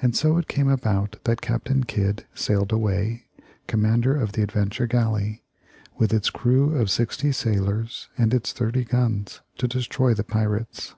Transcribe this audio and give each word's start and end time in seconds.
And 0.00 0.16
so 0.16 0.38
it 0.38 0.48
came 0.48 0.70
about 0.70 1.22
that 1.24 1.42
Captain 1.42 1.84
Kidd 1.84 2.24
sailed 2.34 2.72
away, 2.72 3.26
commander 3.66 4.16
of 4.18 4.32
the 4.32 4.40
Adventure 4.42 4.86
Galley, 4.86 5.44
with 5.98 6.14
its 6.14 6.30
crew 6.30 6.74
of 6.78 6.90
sixty 6.90 7.30
sailors, 7.32 8.08
and 8.16 8.32
its 8.32 8.54
thirty 8.54 8.84
guns, 8.86 9.42
to 9.58 9.68
destroy 9.68 10.14
the 10.14 10.24
pirates. 10.24 10.94